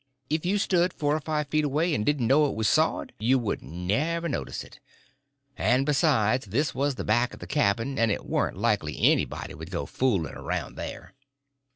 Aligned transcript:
If 0.31 0.47
you 0.47 0.57
stood 0.57 0.93
four 0.93 1.15
or 1.15 1.19
five 1.19 1.49
foot 1.49 1.63
away 1.63 1.93
and 1.93 2.03
didn't 2.03 2.25
know 2.25 2.47
it 2.47 2.55
was 2.55 2.67
sawed, 2.67 3.13
you 3.19 3.37
wouldn't 3.37 3.71
never 3.71 4.27
notice 4.27 4.63
it; 4.63 4.79
and 5.55 5.85
besides, 5.85 6.47
this 6.47 6.73
was 6.73 6.95
the 6.95 7.03
back 7.03 7.35
of 7.35 7.39
the 7.39 7.45
cabin, 7.45 7.99
and 7.99 8.09
it 8.11 8.25
warn't 8.25 8.57
likely 8.57 8.97
anybody 8.97 9.53
would 9.53 9.69
go 9.69 9.85
fooling 9.85 10.33
around 10.33 10.73
there. 10.73 11.13